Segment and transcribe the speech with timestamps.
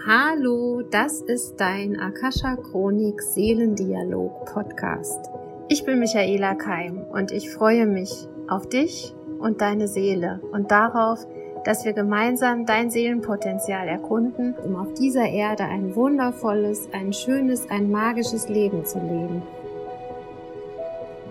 [0.00, 5.30] Hallo, das ist dein Akasha Chronik Seelendialog Podcast.
[5.68, 11.24] Ich bin Michaela Keim und ich freue mich auf dich und deine Seele und darauf,
[11.64, 17.88] dass wir gemeinsam dein Seelenpotenzial erkunden, um auf dieser Erde ein wundervolles, ein schönes, ein
[17.88, 19.42] magisches Leben zu leben.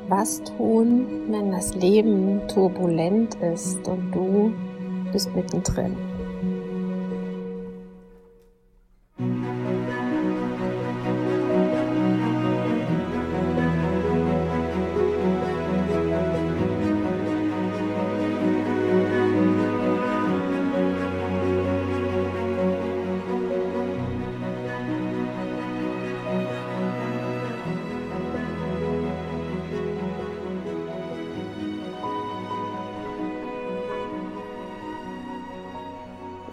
[0.08, 4.54] Was tun, wenn das Leben turbulent ist und du
[5.12, 6.11] bist mittendrin?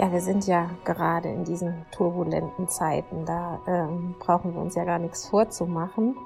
[0.09, 3.27] Ja, wir sind ja gerade in diesen turbulenten Zeiten.
[3.27, 6.17] Da ähm, brauchen wir uns ja gar nichts vorzumachen.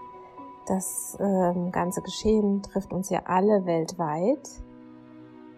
[0.69, 4.49] Das ähm, ganze Geschehen trifft uns ja alle weltweit.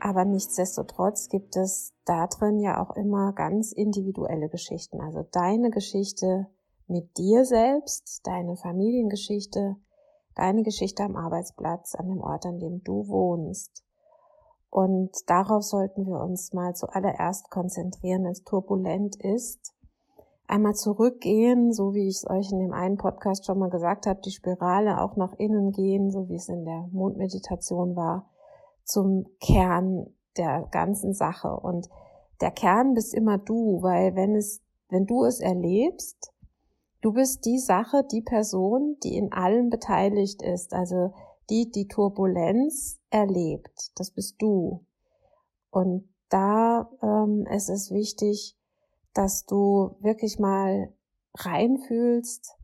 [0.00, 5.02] Aber nichtsdestotrotz gibt es da drin ja auch immer ganz individuelle Geschichten.
[5.02, 6.46] Also deine Geschichte
[6.86, 9.76] mit dir selbst, deine Familiengeschichte,
[10.34, 13.83] deine Geschichte am Arbeitsplatz, an dem Ort, an dem du wohnst.
[14.74, 19.72] Und darauf sollten wir uns mal zuallererst konzentrieren, wenn es turbulent ist.
[20.48, 24.20] Einmal zurückgehen, so wie ich es euch in dem einen Podcast schon mal gesagt habe,
[24.22, 28.28] die Spirale auch nach innen gehen, so wie es in der Mondmeditation war,
[28.82, 31.54] zum Kern der ganzen Sache.
[31.54, 31.88] Und
[32.40, 36.32] der Kern bist immer du, weil wenn es, wenn du es erlebst,
[37.00, 40.74] du bist die Sache, die Person, die in allem beteiligt ist.
[40.74, 41.12] Also
[41.50, 43.90] die die Turbulenz erlebt.
[43.96, 44.84] Das bist du.
[45.70, 48.56] Und da ähm, ist es wichtig,
[49.12, 50.92] dass du wirklich mal
[51.36, 52.56] reinfühlst,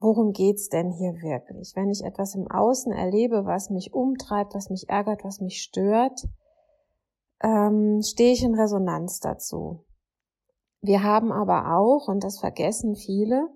[0.00, 1.72] worum geht's denn hier wirklich?
[1.74, 6.26] Wenn ich etwas im Außen erlebe, was mich umtreibt, was mich ärgert, was mich stört,
[7.42, 9.84] ähm, stehe ich in Resonanz dazu.
[10.80, 13.48] Wir haben aber auch, und das vergessen viele,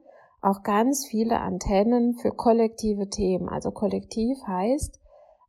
[0.42, 3.48] auch ganz viele Antennen für kollektive Themen.
[3.48, 5.00] Also kollektiv heißt,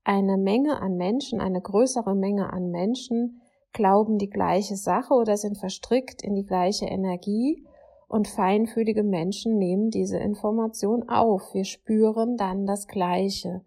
[0.04, 3.42] eine Menge an Menschen, eine größere Menge an Menschen
[3.74, 7.66] glauben die gleiche Sache oder sind verstrickt in die gleiche Energie
[8.08, 11.54] und feinfühlige Menschen nehmen diese Information auf.
[11.54, 13.62] Wir spüren dann das Gleiche.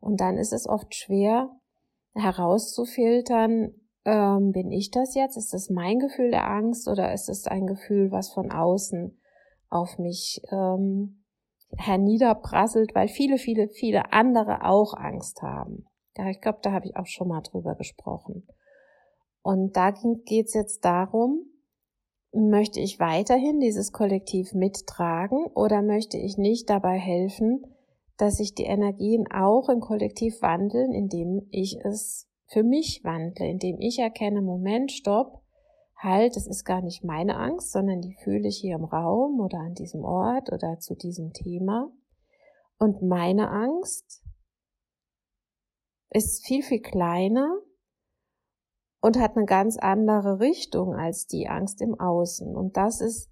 [0.00, 1.50] Und dann ist es oft schwer
[2.14, 3.72] herauszufiltern,
[4.04, 5.36] ähm, bin ich das jetzt?
[5.36, 9.18] Ist das mein Gefühl der Angst oder ist es ein Gefühl, was von außen
[9.70, 11.24] auf mich ähm,
[11.76, 15.86] herniederprasselt, weil viele, viele, viele andere auch Angst haben.
[16.16, 18.46] Ja, ich glaube, da habe ich auch schon mal drüber gesprochen.
[19.42, 21.44] Und da geht es jetzt darum,
[22.32, 27.64] möchte ich weiterhin dieses Kollektiv mittragen oder möchte ich nicht dabei helfen,
[28.16, 33.78] dass sich die Energien auch im Kollektiv wandeln, indem ich es für mich wandle, indem
[33.78, 35.42] ich erkenne, Moment, stopp,
[35.98, 39.58] halt, es ist gar nicht meine Angst, sondern die fühle ich hier im Raum oder
[39.58, 41.90] an diesem Ort oder zu diesem Thema.
[42.78, 44.22] Und meine Angst
[46.10, 47.58] ist viel, viel kleiner
[49.00, 52.56] und hat eine ganz andere Richtung als die Angst im Außen.
[52.56, 53.30] Und das ist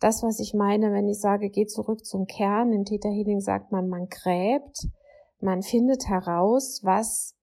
[0.00, 2.72] das, was ich meine, wenn ich sage, geh zurück zum Kern.
[2.72, 4.88] In Theta Healing sagt man, man gräbt,
[5.40, 7.34] man findet heraus, was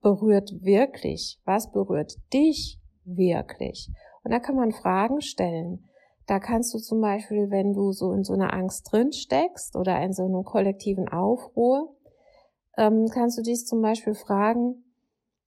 [0.00, 3.90] berührt wirklich, was berührt dich wirklich.
[4.28, 5.88] Und da kann man Fragen stellen.
[6.26, 9.98] Da kannst du zum Beispiel, wenn du so in so einer Angst drin steckst oder
[10.02, 11.96] in so einem kollektiven Aufruhr,
[12.76, 14.84] ähm, kannst du dies zum Beispiel fragen,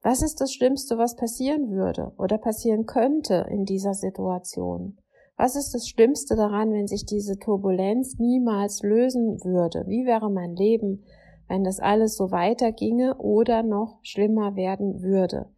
[0.02, 4.98] was ist das Schlimmste, was passieren würde oder passieren könnte in dieser Situation?
[5.38, 9.84] Was ist das Schlimmste daran, wenn sich diese Turbulenz niemals lösen würde?
[9.86, 11.04] Wie wäre mein Leben,
[11.48, 15.52] wenn das alles so weiterginge oder noch schlimmer werden würde?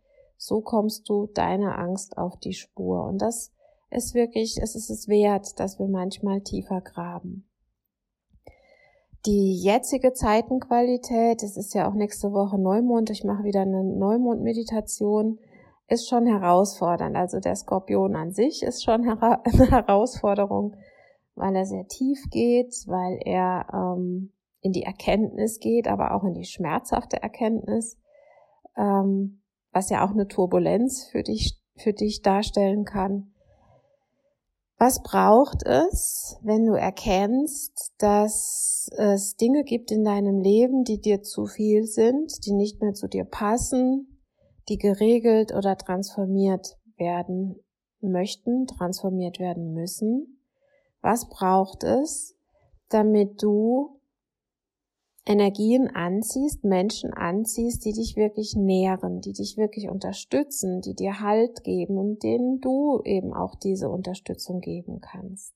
[0.45, 3.05] So kommst du deiner Angst auf die Spur.
[3.05, 3.53] Und das
[3.89, 7.47] ist wirklich, es ist es wert, dass wir manchmal tiefer graben.
[9.25, 15.39] Die jetzige Zeitenqualität, es ist ja auch nächste Woche Neumond, ich mache wieder eine Neumond-Meditation,
[15.87, 17.15] ist schon herausfordernd.
[17.15, 20.75] Also der Skorpion an sich ist schon eine Herausforderung,
[21.35, 26.33] weil er sehr tief geht, weil er ähm, in die Erkenntnis geht, aber auch in
[26.33, 27.97] die schmerzhafte Erkenntnis.
[28.75, 29.39] Ähm,
[29.73, 33.33] was ja auch eine Turbulenz für dich, für dich darstellen kann.
[34.77, 41.21] Was braucht es, wenn du erkennst, dass es Dinge gibt in deinem Leben, die dir
[41.21, 44.19] zu viel sind, die nicht mehr zu dir passen,
[44.69, 47.63] die geregelt oder transformiert werden
[48.01, 50.41] möchten, transformiert werden müssen?
[51.01, 52.35] Was braucht es,
[52.89, 53.99] damit du
[55.25, 61.63] Energien anziehst, Menschen anziehst, die dich wirklich nähren, die dich wirklich unterstützen, die dir Halt
[61.63, 65.53] geben und denen du eben auch diese Unterstützung geben kannst.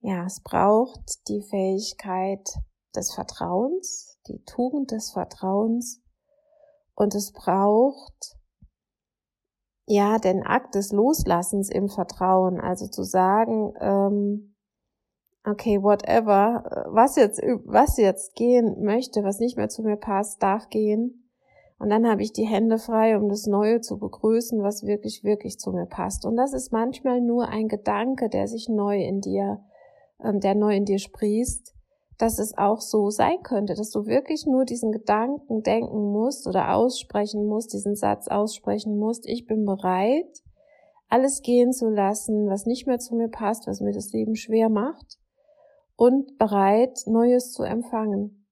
[0.00, 2.48] Ja, es braucht die Fähigkeit
[2.94, 6.00] des Vertrauens, die Tugend des Vertrauens
[6.94, 8.36] und es braucht
[9.86, 14.55] ja den Akt des Loslassens im Vertrauen, also zu sagen, ähm,
[15.46, 20.68] okay, whatever, was jetzt, was jetzt gehen möchte, was nicht mehr zu mir passt, darf
[20.68, 21.22] gehen.
[21.78, 25.58] Und dann habe ich die Hände frei, um das Neue zu begrüßen, was wirklich, wirklich
[25.58, 26.24] zu mir passt.
[26.24, 29.60] Und das ist manchmal nur ein Gedanke, der sich neu in dir,
[30.24, 31.74] ähm, der neu in dir sprießt,
[32.18, 36.74] dass es auch so sein könnte, dass du wirklich nur diesen Gedanken denken musst oder
[36.74, 40.42] aussprechen musst, diesen Satz aussprechen musst, ich bin bereit,
[41.08, 44.70] alles gehen zu lassen, was nicht mehr zu mir passt, was mir das Leben schwer
[44.70, 45.18] macht
[45.96, 48.46] und bereit, Neues zu empfangen,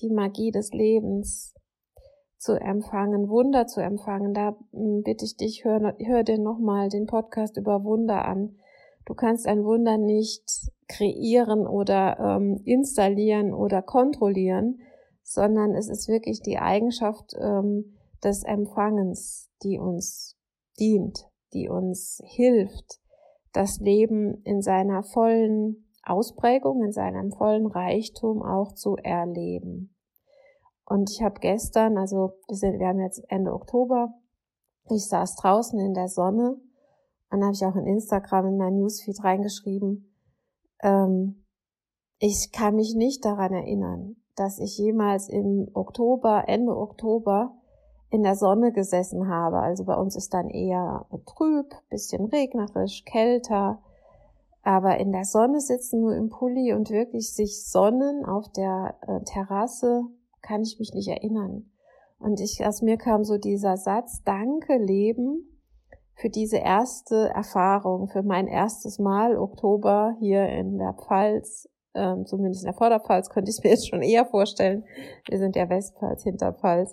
[0.00, 1.54] die Magie des Lebens
[2.38, 4.34] zu empfangen, Wunder zu empfangen.
[4.34, 8.56] Da hm, bitte ich dich, hör, hör dir nochmal den Podcast über Wunder an.
[9.04, 14.80] Du kannst ein Wunder nicht kreieren oder ähm, installieren oder kontrollieren,
[15.22, 20.36] sondern es ist wirklich die Eigenschaft ähm, des Empfangens, die uns
[20.78, 23.00] dient, die uns hilft,
[23.52, 29.94] das Leben in seiner vollen Ausprägung, in seinem vollen Reichtum auch zu erleben.
[30.84, 34.14] Und ich habe gestern, also wir, sind, wir haben jetzt Ende Oktober,
[34.88, 36.56] ich saß draußen in der Sonne
[37.30, 40.14] und habe ich auch in Instagram in mein Newsfeed reingeschrieben,
[40.82, 41.44] ähm,
[42.18, 47.54] ich kann mich nicht daran erinnern, dass ich jemals im Oktober, Ende Oktober
[48.10, 49.58] in der Sonne gesessen habe.
[49.58, 53.82] Also bei uns ist dann eher trüb, bisschen regnerisch, kälter.
[54.66, 59.22] Aber in der Sonne sitzen, nur im Pulli und wirklich sich sonnen auf der äh,
[59.22, 60.02] Terrasse,
[60.42, 61.70] kann ich mich nicht erinnern.
[62.18, 65.62] Und ich, aus mir kam so dieser Satz, danke Leben
[66.16, 72.64] für diese erste Erfahrung, für mein erstes Mal Oktober hier in der Pfalz, ähm, zumindest
[72.64, 74.82] in der Vorderpfalz, könnte ich mir jetzt schon eher vorstellen.
[75.28, 76.92] Wir sind ja Westpfalz, Hinterpfalz.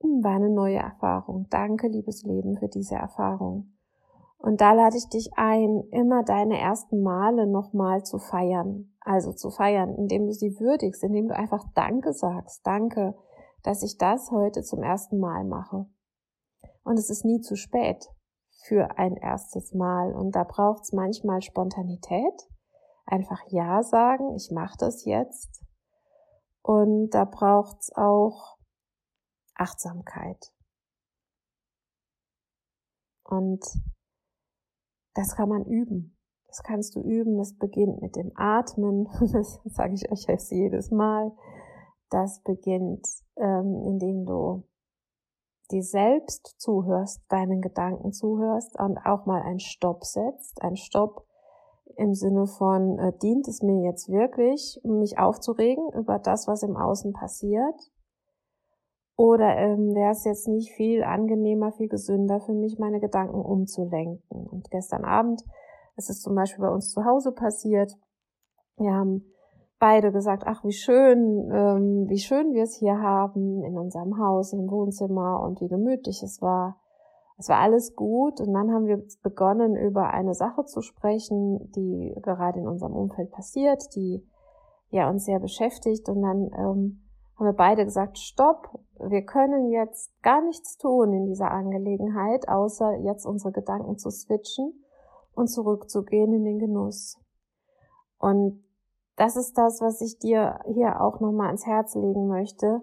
[0.00, 1.48] Hm, war eine neue Erfahrung.
[1.50, 3.74] Danke, liebes Leben, für diese Erfahrung.
[4.38, 8.94] Und da lade ich dich ein, immer deine ersten Male nochmal zu feiern.
[9.00, 12.64] Also zu feiern, indem du sie würdigst, indem du einfach Danke sagst.
[12.64, 13.16] Danke,
[13.62, 15.86] dass ich das heute zum ersten Mal mache.
[16.84, 18.08] Und es ist nie zu spät
[18.64, 20.14] für ein erstes Mal.
[20.14, 22.48] Und da braucht es manchmal Spontanität.
[23.06, 25.64] Einfach Ja sagen, ich mache das jetzt.
[26.62, 28.56] Und da braucht es auch
[29.54, 30.52] Achtsamkeit.
[33.24, 33.64] Und
[35.18, 36.16] das kann man üben.
[36.46, 37.38] Das kannst du üben.
[37.38, 39.08] Das beginnt mit dem Atmen.
[39.32, 41.32] Das sage ich euch jetzt jedes Mal.
[42.08, 43.04] Das beginnt,
[43.36, 44.62] ähm, indem du
[45.72, 50.62] dir selbst zuhörst, deinen Gedanken zuhörst und auch mal einen Stopp setzt.
[50.62, 51.26] Ein Stopp
[51.96, 56.76] im Sinne von, äh, dient es mir jetzt wirklich, mich aufzuregen über das, was im
[56.76, 57.74] Außen passiert?
[59.18, 64.46] Oder ähm, wäre es jetzt nicht viel angenehmer, viel gesünder für mich, meine Gedanken umzulenken?
[64.46, 65.42] Und gestern Abend
[65.96, 67.92] ist es zum Beispiel bei uns zu Hause passiert.
[68.76, 69.24] Wir haben
[69.80, 74.52] beide gesagt, ach wie schön, ähm, wie schön wir es hier haben in unserem Haus,
[74.52, 76.80] im Wohnzimmer und wie gemütlich es war.
[77.38, 82.14] Es war alles gut und dann haben wir begonnen, über eine Sache zu sprechen, die
[82.22, 84.24] gerade in unserem Umfeld passiert, die
[84.90, 87.07] ja uns sehr beschäftigt und dann ähm,
[87.38, 92.96] haben wir beide gesagt, stopp, wir können jetzt gar nichts tun in dieser Angelegenheit, außer
[92.96, 94.84] jetzt unsere Gedanken zu switchen
[95.34, 97.16] und zurückzugehen in den Genuss.
[98.18, 98.64] Und
[99.14, 102.80] das ist das, was ich dir hier auch nochmal ans Herz legen möchte.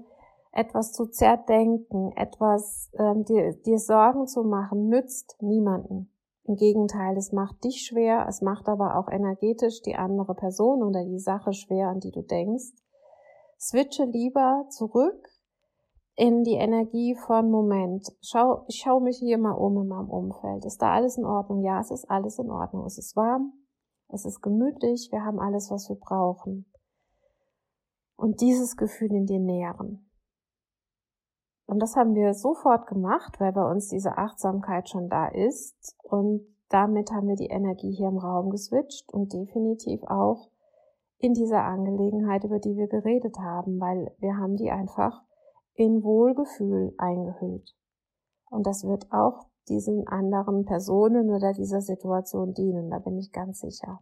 [0.54, 6.10] Etwas zu zerdenken, etwas ähm, dir, dir Sorgen zu machen, nützt niemanden.
[6.46, 11.04] Im Gegenteil, es macht dich schwer, es macht aber auch energetisch die andere Person oder
[11.04, 12.72] die Sache schwer, an die du denkst
[13.60, 15.28] switche lieber zurück
[16.16, 18.08] in die Energie von Moment.
[18.22, 20.66] Schau, ich schaue mich hier mal um in meinem Umfeld.
[20.66, 21.62] Ist da alles in Ordnung?
[21.64, 22.86] Ja, es ist alles in Ordnung.
[22.86, 23.54] Es ist warm,
[24.10, 26.72] es ist gemütlich, wir haben alles, was wir brauchen.
[28.16, 30.10] Und dieses Gefühl in dir nähren.
[31.66, 35.98] Und das haben wir sofort gemacht, weil bei uns diese Achtsamkeit schon da ist.
[36.04, 40.50] Und damit haben wir die Energie hier im Raum geswitcht und definitiv auch
[41.18, 45.24] in dieser Angelegenheit, über die wir geredet haben, weil wir haben die einfach
[45.74, 47.76] in Wohlgefühl eingehüllt.
[48.50, 53.60] Und das wird auch diesen anderen Personen oder dieser Situation dienen, da bin ich ganz
[53.60, 54.02] sicher.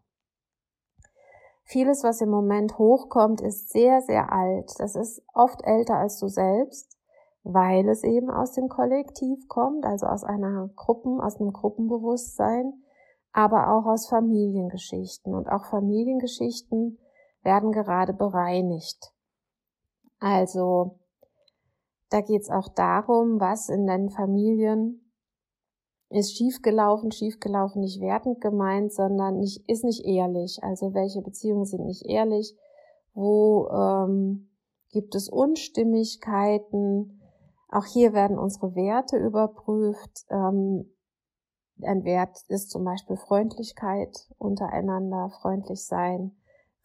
[1.64, 4.74] Vieles, was im Moment hochkommt, ist sehr, sehr alt.
[4.80, 6.98] Das ist oft älter als du selbst,
[7.44, 12.74] weil es eben aus dem Kollektiv kommt, also aus einer Gruppen, aus einem Gruppenbewusstsein,
[13.32, 15.34] aber auch aus Familiengeschichten.
[15.34, 17.00] Und auch Familiengeschichten
[17.44, 19.14] werden gerade bereinigt.
[20.20, 21.00] Also
[22.10, 25.04] da geht es auch darum, was in deinen Familien
[26.10, 30.64] ist schiefgelaufen, schiefgelaufen nicht wertend gemeint, sondern nicht, ist nicht ehrlich.
[30.64, 32.56] Also welche Beziehungen sind nicht ehrlich?
[33.14, 34.50] Wo ähm,
[34.92, 37.20] gibt es Unstimmigkeiten?
[37.68, 40.26] Auch hier werden unsere Werte überprüft.
[40.30, 40.94] Ähm,
[41.82, 46.36] ein Wert ist zum Beispiel Freundlichkeit untereinander, freundlich sein,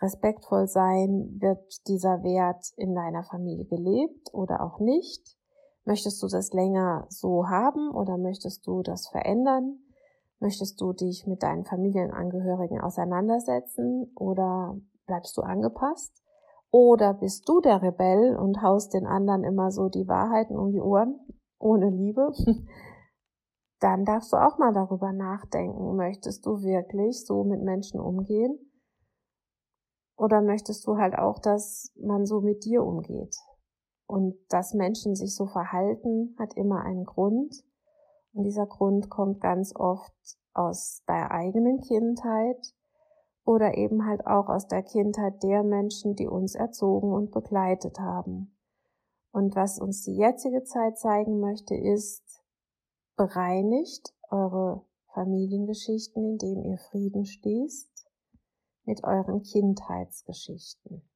[0.00, 1.38] respektvoll sein.
[1.40, 5.36] Wird dieser Wert in deiner Familie gelebt oder auch nicht?
[5.84, 9.78] Möchtest du das länger so haben oder möchtest du das verändern?
[10.40, 14.76] Möchtest du dich mit deinen Familienangehörigen auseinandersetzen oder
[15.06, 16.12] bleibst du angepasst?
[16.70, 20.80] Oder bist du der Rebell und haust den anderen immer so die Wahrheiten um die
[20.80, 21.18] Ohren
[21.58, 22.32] ohne Liebe?
[23.80, 25.96] Dann darfst du auch mal darüber nachdenken.
[25.96, 28.58] Möchtest du wirklich so mit Menschen umgehen?
[30.18, 33.36] Oder möchtest du halt auch, dass man so mit dir umgeht?
[34.06, 37.62] Und dass Menschen sich so verhalten, hat immer einen Grund.
[38.32, 40.12] Und dieser Grund kommt ganz oft
[40.54, 42.74] aus der eigenen Kindheit
[43.44, 48.58] oder eben halt auch aus der Kindheit der Menschen, die uns erzogen und begleitet haben.
[49.30, 52.42] Und was uns die jetzige Zeit zeigen möchte, ist,
[53.16, 54.84] bereinigt eure
[55.14, 57.97] Familiengeschichten, indem ihr Frieden schließt
[58.88, 61.08] mit euren Kindheitsgeschichten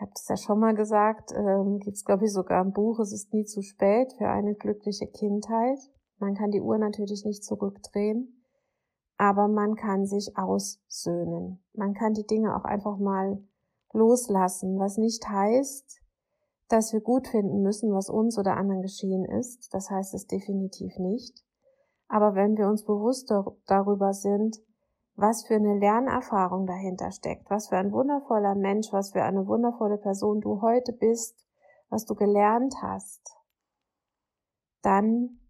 [0.00, 2.98] ich habe das ja schon mal gesagt, ähm, gibt es, glaube ich, sogar ein Buch,
[3.00, 5.78] es ist nie zu spät für eine glückliche Kindheit.
[6.18, 8.42] Man kann die Uhr natürlich nicht zurückdrehen,
[9.18, 11.62] aber man kann sich aussöhnen.
[11.74, 13.44] Man kann die Dinge auch einfach mal
[13.92, 16.00] loslassen, was nicht heißt,
[16.68, 19.68] dass wir gut finden müssen, was uns oder anderen geschehen ist.
[19.74, 21.44] Das heißt es definitiv nicht.
[22.08, 23.30] Aber wenn wir uns bewusst
[23.66, 24.62] darüber sind,
[25.20, 29.98] was für eine Lernerfahrung dahinter steckt, was für ein wundervoller Mensch, was für eine wundervolle
[29.98, 31.46] Person du heute bist,
[31.90, 33.36] was du gelernt hast,
[34.82, 35.40] dann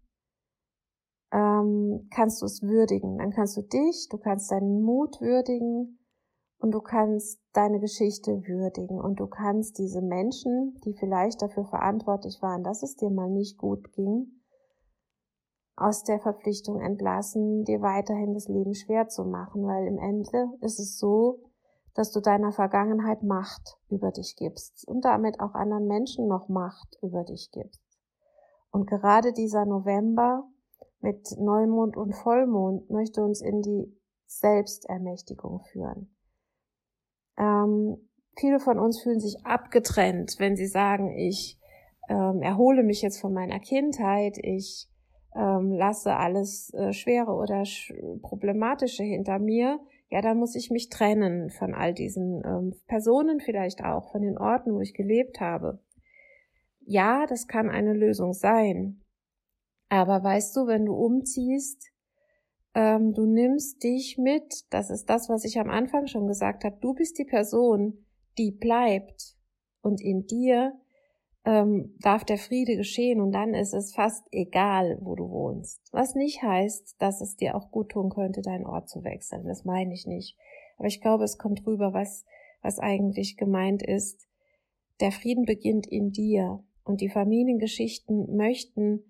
[1.31, 3.17] ähm, kannst du es würdigen.
[3.17, 5.99] Dann kannst du dich, du kannst deinen Mut würdigen
[6.59, 12.41] und du kannst deine Geschichte würdigen und du kannst diese Menschen, die vielleicht dafür verantwortlich
[12.41, 14.40] waren, dass es dir mal nicht gut ging,
[15.75, 20.79] aus der Verpflichtung entlassen, dir weiterhin das Leben schwer zu machen, weil im Ende ist
[20.79, 21.43] es so,
[21.93, 26.97] dass du deiner Vergangenheit Macht über dich gibst und damit auch anderen Menschen noch Macht
[27.01, 27.81] über dich gibst.
[28.71, 30.47] Und gerade dieser November
[31.01, 33.97] mit Neumond und Vollmond möchte uns in die
[34.27, 36.15] Selbstermächtigung führen.
[37.37, 41.59] Ähm, viele von uns fühlen sich abgetrennt, wenn sie sagen, ich
[42.07, 44.90] ähm, erhole mich jetzt von meiner Kindheit, ich
[45.35, 50.89] ähm, lasse alles äh, Schwere oder sch Problematische hinter mir, ja, dann muss ich mich
[50.89, 55.79] trennen von all diesen ähm, Personen vielleicht auch, von den Orten, wo ich gelebt habe.
[56.81, 59.01] Ja, das kann eine Lösung sein.
[59.87, 61.91] Aber weißt du, wenn du umziehst,
[62.73, 66.77] ähm, du nimmst dich mit, das ist das, was ich am Anfang schon gesagt habe,
[66.81, 68.05] du bist die Person,
[68.37, 69.37] die bleibt
[69.81, 70.73] und in dir
[71.43, 75.81] ähm, darf der Friede geschehen und dann ist es fast egal, wo du wohnst.
[75.91, 79.45] Was nicht heißt, dass es dir auch gut tun könnte, deinen Ort zu wechseln.
[79.45, 80.37] Das meine ich nicht.
[80.77, 82.25] Aber ich glaube, es kommt rüber, was,
[82.61, 84.27] was eigentlich gemeint ist.
[84.99, 89.03] Der Frieden beginnt in dir und die Familiengeschichten möchten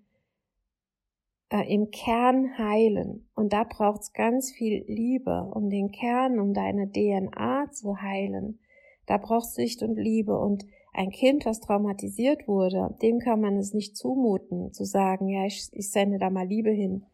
[1.50, 3.28] äh, im Kern heilen.
[3.34, 8.58] Und da braucht es ganz viel Liebe, um den Kern, um deine DNA zu heilen.
[9.06, 13.56] Da braucht es Sicht und Liebe und ein Kind, was traumatisiert wurde, dem kann man
[13.56, 17.06] es nicht zumuten, zu sagen, ja, ich, ich sende da mal Liebe hin.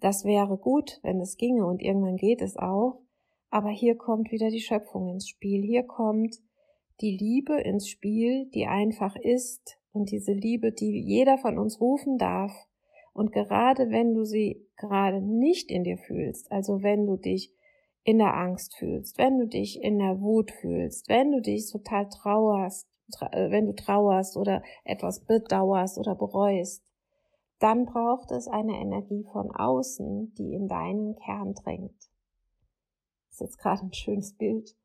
[0.00, 3.00] Das wäre gut, wenn es ginge und irgendwann geht es auch.
[3.50, 5.62] Aber hier kommt wieder die Schöpfung ins Spiel.
[5.62, 6.40] Hier kommt
[7.00, 12.18] die Liebe ins Spiel, die einfach ist und diese Liebe, die jeder von uns rufen
[12.18, 12.52] darf.
[13.12, 17.54] Und gerade wenn du sie gerade nicht in dir fühlst, also wenn du dich
[18.02, 22.08] in der Angst fühlst, wenn du dich in der Wut fühlst, wenn du dich total
[22.08, 22.88] trauerst,
[23.32, 26.82] wenn du trauerst oder etwas bedauerst oder bereust,
[27.58, 31.96] dann braucht es eine Energie von außen, die in deinen Kern drängt.
[33.28, 34.76] Das ist jetzt gerade ein schönes Bild.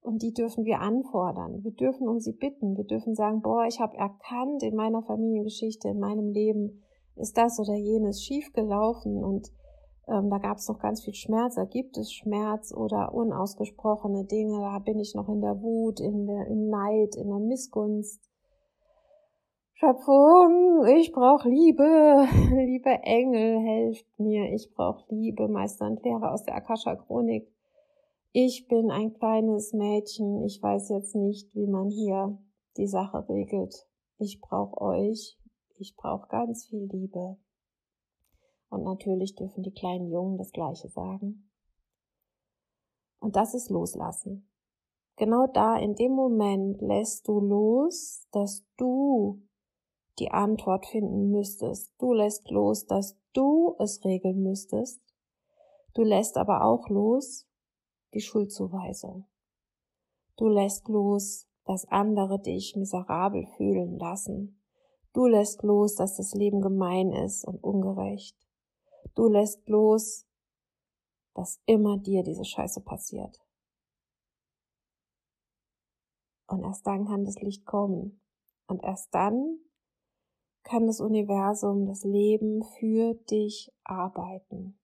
[0.00, 1.64] Und die dürfen wir anfordern.
[1.64, 2.76] Wir dürfen um sie bitten.
[2.76, 6.82] Wir dürfen sagen, boah, ich habe erkannt in meiner Familiengeschichte, in meinem Leben,
[7.16, 9.50] ist das oder jenes schiefgelaufen und
[10.06, 14.60] ähm, da gab es noch ganz viel Schmerz, da gibt es Schmerz oder unausgesprochene Dinge,
[14.60, 18.20] da bin ich noch in der Wut, in der, im Neid, in der Missgunst.
[19.72, 22.26] Schöpfung, ich brauche Liebe,
[22.64, 27.48] liebe Engel, helft mir, ich brauche Liebe, Meister und Lehrer aus der Akasha Chronik.
[28.32, 32.38] Ich bin ein kleines Mädchen, ich weiß jetzt nicht, wie man hier
[32.76, 33.86] die Sache regelt.
[34.18, 35.38] Ich brauche euch,
[35.78, 37.36] ich brauche ganz viel Liebe.
[38.74, 41.48] Und natürlich dürfen die kleinen Jungen das Gleiche sagen.
[43.20, 44.50] Und das ist Loslassen.
[45.14, 49.40] Genau da, in dem Moment lässt du los, dass du
[50.18, 51.92] die Antwort finden müsstest.
[52.00, 55.00] Du lässt los, dass du es regeln müsstest.
[55.94, 57.46] Du lässt aber auch los
[58.12, 59.28] die Schuldzuweisung.
[60.36, 64.60] Du lässt los, dass andere dich miserabel fühlen lassen.
[65.12, 68.36] Du lässt los, dass das Leben gemein ist und ungerecht.
[69.14, 70.26] Du lässt los,
[71.34, 73.40] dass immer dir diese Scheiße passiert.
[76.46, 78.20] Und erst dann kann das Licht kommen.
[78.66, 79.58] Und erst dann
[80.62, 84.78] kann das Universum, das Leben für dich arbeiten.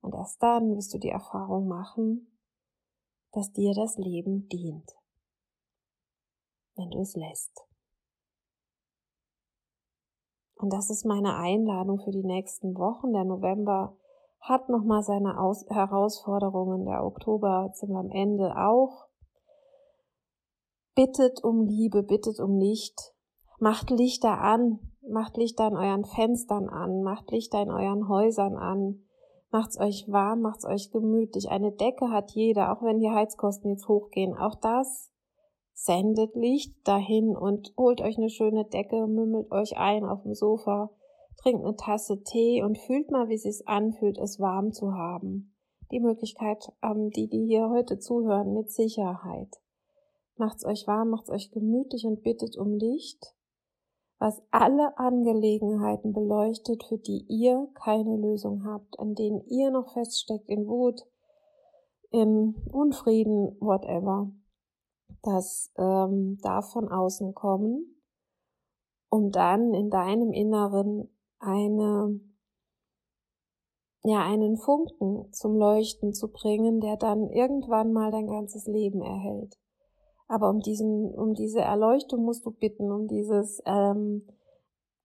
[0.00, 2.38] Und erst dann wirst du die Erfahrung machen,
[3.32, 4.96] dass dir das Leben dient,
[6.76, 7.69] wenn du es lässt.
[10.60, 13.12] Und das ist meine Einladung für die nächsten Wochen.
[13.12, 13.96] Der November
[14.40, 16.84] hat nochmal seine Aus Herausforderungen.
[16.84, 19.06] Der Oktober, sind wir am Ende auch.
[20.94, 23.14] Bittet um Liebe, bittet um Licht.
[23.58, 24.80] Macht Lichter an.
[25.08, 27.02] Macht Lichter an euren Fenstern an.
[27.02, 29.02] Macht Lichter in euren Häusern an.
[29.50, 31.50] Macht's euch warm, macht's euch gemütlich.
[31.50, 34.36] Eine Decke hat jeder, auch wenn die Heizkosten jetzt hochgehen.
[34.36, 35.10] Auch das
[35.82, 40.90] sendet Licht dahin und holt euch eine schöne Decke, mümmelt euch ein auf dem Sofa,
[41.38, 45.56] trinkt eine Tasse Tee und fühlt mal, wie es sich anfühlt, es warm zu haben.
[45.90, 49.48] Die Möglichkeit, ähm, die, die hier heute zuhören, mit Sicherheit.
[50.36, 53.34] Macht's euch warm, macht's euch gemütlich und bittet um Licht,
[54.18, 60.50] was alle Angelegenheiten beleuchtet, für die ihr keine Lösung habt, an denen ihr noch feststeckt
[60.50, 61.00] in Wut,
[62.10, 64.30] in Unfrieden, whatever
[65.22, 68.02] das ähm, darf von außen kommen,
[69.08, 72.20] um dann in deinem Inneren eine,
[74.02, 79.58] ja, einen Funken zum Leuchten zu bringen, der dann irgendwann mal dein ganzes Leben erhält.
[80.28, 84.28] Aber um diesen, um diese Erleuchtung musst du bitten, um dieses ähm,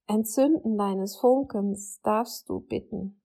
[0.08, 3.22] Entzünden deines Funkens darfst du bitten.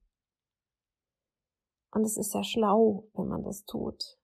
[1.93, 4.19] Und es ist ja schlau, wenn man das tut.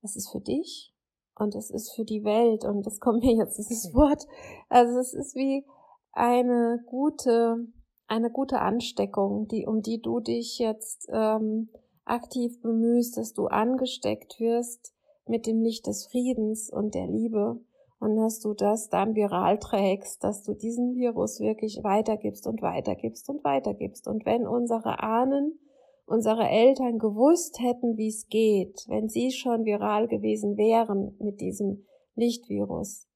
[0.00, 0.93] Es ist für dich
[1.36, 4.26] und es ist für die Welt und das kommt mir jetzt dieses Wort.
[4.68, 5.64] Also es ist wie
[6.12, 7.66] eine gute,
[8.06, 11.68] eine gute Ansteckung, die, um die du dich jetzt ähm,
[12.04, 14.94] aktiv bemühst, dass du angesteckt wirst
[15.26, 17.60] mit dem Licht des Friedens und der Liebe
[17.98, 23.28] und dass du das dann viral trägst, dass du diesen Virus wirklich weitergibst und weitergibst
[23.30, 24.06] und weitergibst.
[24.06, 25.58] Und wenn unsere Ahnen
[26.06, 31.86] unsere Eltern gewusst hätten, wie es geht, wenn sie schon viral gewesen wären mit diesem
[32.14, 33.08] Lichtvirus,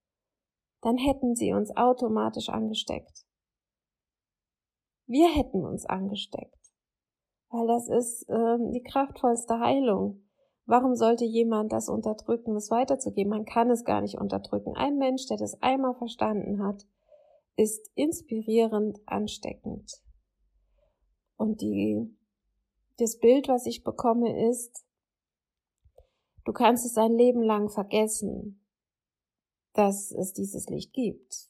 [0.80, 3.24] dann hätten sie uns automatisch angesteckt.
[5.06, 6.72] Wir hätten uns angesteckt,
[7.50, 10.22] weil das ist äh, die kraftvollste Heilung.
[10.66, 13.30] Warum sollte jemand das unterdrücken, das weiterzugeben?
[13.30, 14.74] Man kann es gar nicht unterdrücken.
[14.76, 16.84] Ein Mensch, der das einmal verstanden hat,
[17.56, 19.90] ist inspirierend ansteckend.
[21.36, 22.17] Und die
[22.98, 24.84] das Bild, was ich bekomme, ist,
[26.44, 28.64] du kannst es ein Leben lang vergessen,
[29.72, 31.48] dass es dieses Licht gibt.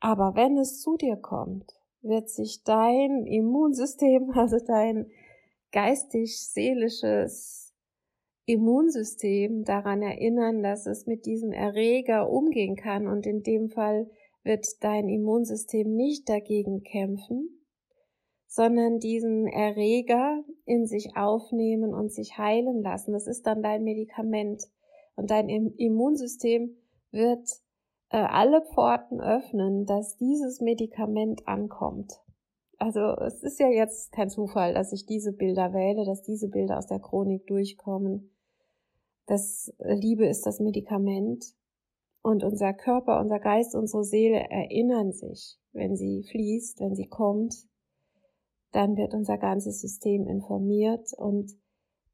[0.00, 5.10] Aber wenn es zu dir kommt, wird sich dein Immunsystem, also dein
[5.70, 7.72] geistig-seelisches
[8.44, 14.10] Immunsystem daran erinnern, dass es mit diesem Erreger umgehen kann und in dem Fall
[14.42, 17.61] wird dein Immunsystem nicht dagegen kämpfen,
[18.54, 23.14] sondern diesen Erreger in sich aufnehmen und sich heilen lassen.
[23.14, 24.64] Das ist dann dein Medikament.
[25.16, 26.76] Und dein Immunsystem
[27.12, 27.48] wird
[28.10, 32.12] äh, alle Pforten öffnen, dass dieses Medikament ankommt.
[32.76, 36.76] Also es ist ja jetzt kein Zufall, dass ich diese Bilder wähle, dass diese Bilder
[36.76, 38.36] aus der Chronik durchkommen.
[39.24, 41.54] Das Liebe ist das Medikament
[42.20, 47.54] und unser Körper, unser Geist, unsere Seele erinnern sich, wenn sie fließt, wenn sie kommt,
[48.72, 51.52] dann wird unser ganzes System informiert und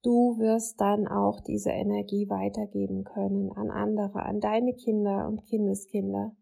[0.02, 6.36] du wirst dann auch diese Energie weitergeben können an andere, an deine Kinder und Kindeskinder.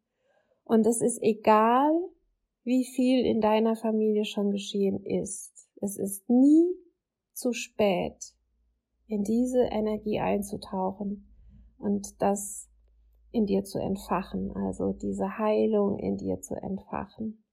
[0.65, 1.93] Und es ist egal,
[2.65, 5.69] wie viel in deiner Familie schon geschehen ist.
[5.81, 6.67] Es ist nie
[7.33, 8.35] zu spät,
[9.07, 11.29] in diese Energie einzutauchen
[11.79, 12.69] und das
[13.31, 17.45] in dir zu entfachen, also diese Heilung in dir zu entfachen.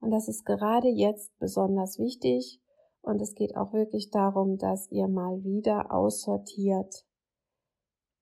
[0.00, 2.60] Und das ist gerade jetzt besonders wichtig.
[3.02, 7.06] Und es geht auch wirklich darum, dass ihr mal wieder aussortiert.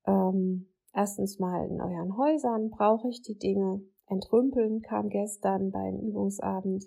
[0.06, 3.82] Ähm, erstens mal in euren Häusern brauche ich die Dinge.
[4.06, 6.84] Entrümpeln kam gestern beim Übungsabend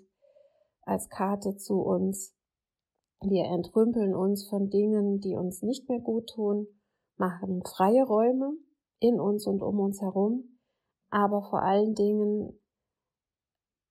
[0.82, 2.34] als Karte zu uns.
[3.20, 6.66] Wir entrümpeln uns von Dingen, die uns nicht mehr gut tun,
[7.16, 8.52] machen freie Räume
[8.98, 10.58] in uns und um uns herum,
[11.10, 12.58] aber vor allen Dingen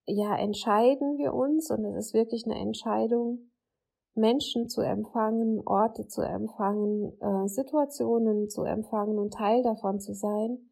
[0.05, 3.51] ja, entscheiden wir uns, und es ist wirklich eine Entscheidung,
[4.13, 10.69] Menschen zu empfangen, Orte zu empfangen, äh, Situationen zu empfangen und Teil davon zu sein,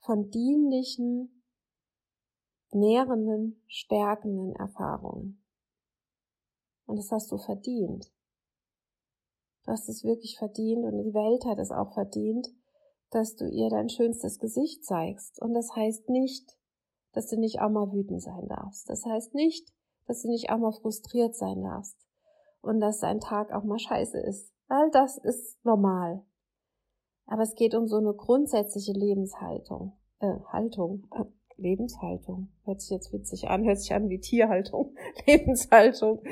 [0.00, 1.42] von dienlichen,
[2.72, 5.42] nährenden, stärkenden Erfahrungen.
[6.86, 8.12] Und das hast du verdient.
[9.64, 12.48] Du hast es wirklich verdient und die Welt hat es auch verdient,
[13.10, 15.40] dass du ihr dein schönstes Gesicht zeigst.
[15.40, 16.58] Und das heißt nicht,
[17.14, 18.88] dass du nicht auch mal wütend sein darfst.
[18.88, 19.72] Das heißt nicht,
[20.06, 21.96] dass du nicht auch mal frustriert sein darfst
[22.60, 26.24] und dass dein Tag auch mal scheiße ist, weil das ist normal.
[27.26, 31.24] Aber es geht um so eine grundsätzliche Lebenshaltung, äh, Haltung, äh,
[31.56, 32.48] Lebenshaltung.
[32.64, 34.94] Hört sich jetzt witzig an, hört sich an wie Tierhaltung,
[35.26, 36.22] Lebenshaltung.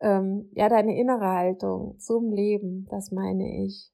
[0.00, 3.92] Ähm, ja, deine innere Haltung zum Leben, das meine ich.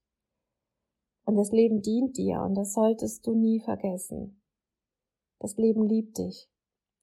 [1.25, 4.44] Und das Leben dient dir und das solltest du nie vergessen.
[5.39, 6.49] Das Leben liebt dich,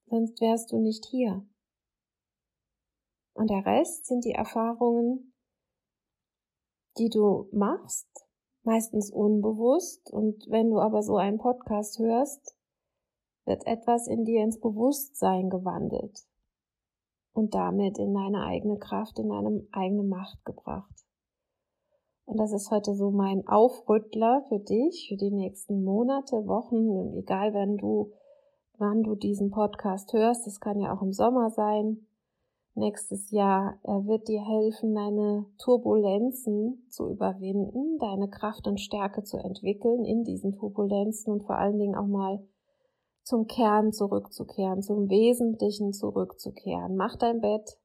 [0.06, 1.46] sonst wärst du nicht hier.
[3.34, 5.32] Und der Rest sind die Erfahrungen,
[6.98, 8.08] die du machst,
[8.62, 10.10] meistens unbewusst.
[10.12, 12.56] Und wenn du aber so einen Podcast hörst,
[13.44, 16.26] wird etwas in dir ins Bewusstsein gewandelt
[17.32, 20.92] und damit in deine eigene Kraft, in deine eigene Macht gebracht.
[22.24, 27.52] Und das ist heute so mein Aufrüttler für dich, für die nächsten Monate, Wochen, egal
[27.52, 28.12] wenn du
[28.82, 30.46] wann du diesen Podcast hörst.
[30.46, 32.04] Das kann ja auch im Sommer sein.
[32.74, 33.78] Nächstes Jahr.
[33.84, 40.24] Er wird dir helfen, deine Turbulenzen zu überwinden, deine Kraft und Stärke zu entwickeln in
[40.24, 42.44] diesen Turbulenzen und vor allen Dingen auch mal
[43.22, 46.96] zum Kern zurückzukehren, zum Wesentlichen zurückzukehren.
[46.96, 47.78] Mach dein Bett,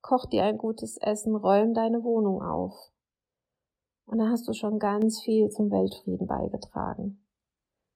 [0.00, 2.74] koch dir ein gutes Essen, räum deine Wohnung auf.
[4.06, 7.19] Und dann hast du schon ganz viel zum Weltfrieden beigetragen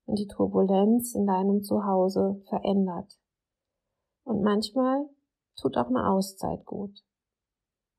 [0.06, 3.18] und die Turbulenz in deinem Zuhause verändert.
[4.24, 5.08] Und manchmal
[5.56, 7.04] tut auch eine Auszeit gut.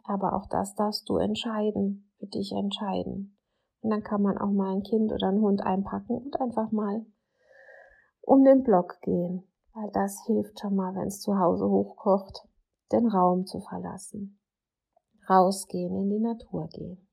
[0.04, 3.38] Aber auch das darfst du entscheiden, für dich entscheiden.
[3.82, 7.06] Und dann kann man auch mal ein Kind oder einen Hund einpacken und einfach mal
[8.22, 12.48] um den Block gehen, weil das hilft schon mal, wenn es zu Hause hochkocht,
[12.92, 14.40] den Raum zu verlassen.
[15.30, 17.08] Rausgehen, in die Natur gehen.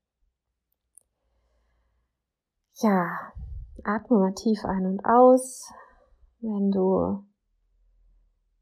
[2.76, 3.32] Ja,
[3.84, 5.68] Atme mal tief ein und aus.
[6.40, 7.24] Wenn du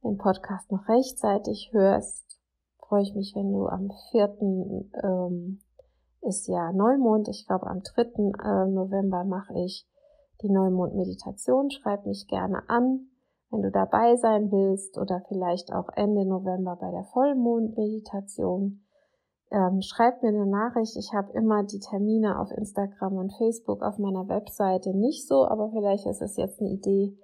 [0.02, 2.38] den Podcast noch rechtzeitig hörst,
[2.78, 4.38] freue ich mich, wenn du am 4.
[5.02, 5.60] Ähm,
[6.22, 7.28] ist ja Neumond.
[7.28, 8.02] Ich glaube, am 3.
[8.02, 9.86] Äh, November mache ich
[10.42, 11.70] die Neumond-Meditation.
[11.70, 13.08] Schreib mich gerne an,
[13.50, 18.84] wenn du dabei sein willst oder vielleicht auch Ende November bei der Vollmond-Meditation
[19.50, 20.96] ähm, schreibt mir eine Nachricht.
[20.96, 25.70] Ich habe immer die Termine auf Instagram und Facebook auf meiner Webseite nicht so, aber
[25.70, 27.16] vielleicht ist es jetzt eine Idee,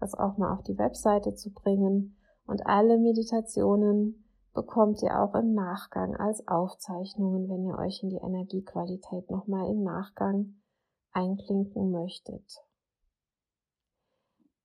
[0.00, 2.16] das auch mal auf die Webseite zu bringen.
[2.46, 8.16] Und alle Meditationen bekommt ihr auch im Nachgang als Aufzeichnungen, wenn ihr euch in die
[8.22, 10.54] Energiequalität nochmal im Nachgang
[11.12, 12.62] einklinken möchtet.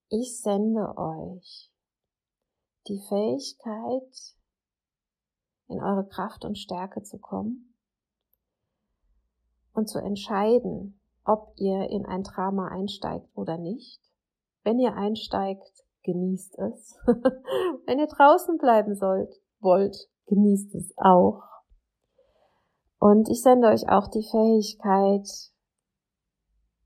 [0.09, 1.71] Ich sende euch
[2.87, 4.38] die Fähigkeit,
[5.69, 7.73] in eure Kraft und Stärke zu kommen
[9.73, 14.01] und zu entscheiden, ob ihr in ein Drama einsteigt oder nicht.
[14.63, 16.97] Wenn ihr einsteigt, genießt es.
[17.85, 21.43] Wenn ihr draußen bleiben sollt, wollt, genießt es auch.
[22.99, 25.29] Und ich sende euch auch die Fähigkeit,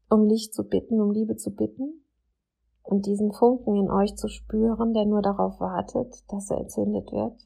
[0.10, 2.06] um Licht zu bitten, um Liebe zu bitten
[2.84, 7.42] und diesen Funken in euch zu spüren, der nur darauf wartet, dass er entzündet wird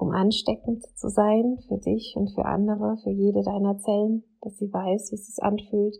[0.00, 4.72] um ansteckend zu sein für dich und für andere, für jede deiner Zellen, dass sie
[4.72, 5.96] weiß, wie es sich anfühlt,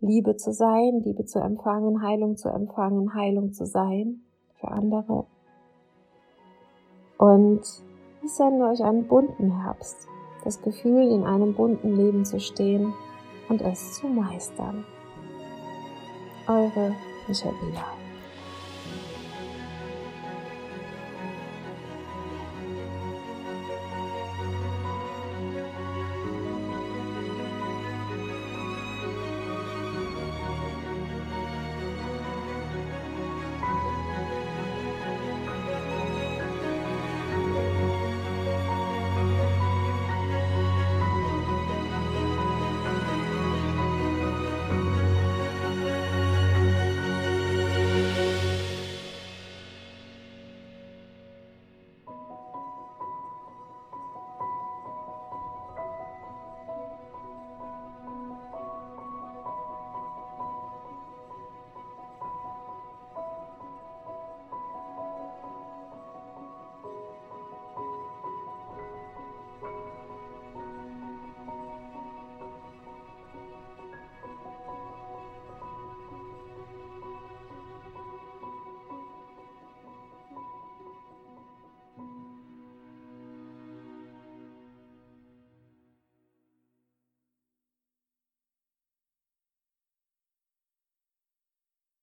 [0.00, 4.22] Liebe zu sein, Liebe zu empfangen, Heilung zu empfangen, Heilung zu sein
[4.58, 5.26] für andere.
[7.16, 7.60] Und
[8.24, 10.08] ich sende euch einen bunten Herbst,
[10.42, 12.92] das Gefühl, in einem bunten Leben zu stehen
[13.48, 14.84] und es zu meistern.
[16.48, 16.92] Eure
[17.28, 18.01] Michaela.